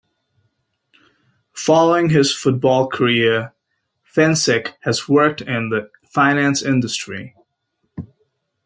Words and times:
Following 1.53 2.09
his 2.09 2.33
football 2.35 2.87
career, 2.89 3.53
Fencik 4.03 4.73
has 4.81 5.07
worked 5.07 5.41
in 5.41 5.69
the 5.69 5.91
finance 6.09 6.63
industry. 6.63 7.35